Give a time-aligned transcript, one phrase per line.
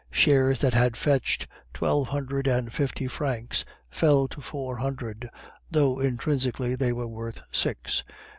[0.09, 5.29] Shares that had fetched twelve hundred and fifty francs fell to four hundred,
[5.69, 8.03] though intrinsically they were worth six.